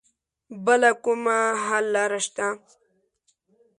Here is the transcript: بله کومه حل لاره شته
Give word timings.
بله 0.65 0.91
کومه 1.03 1.37
حل 1.65 1.85
لاره 1.93 2.19
شته 2.25 2.47